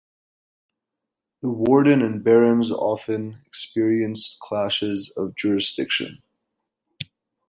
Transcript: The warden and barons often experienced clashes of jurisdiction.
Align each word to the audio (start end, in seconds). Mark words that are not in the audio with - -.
The 1.43 1.49
warden 1.49 2.01
and 2.01 2.23
barons 2.23 2.71
often 2.71 3.39
experienced 3.45 4.39
clashes 4.39 5.13
of 5.15 5.35
jurisdiction. 5.35 6.23